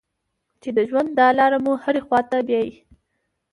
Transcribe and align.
چې 0.61 0.69
د 0.77 0.79
ژوند 0.89 1.09
دا 1.19 1.27
لاره 1.39 1.57
مو 1.63 1.73
هرې 1.83 2.01
خوا 2.05 2.19
ته 2.29 2.37
بیايي. 2.47 2.73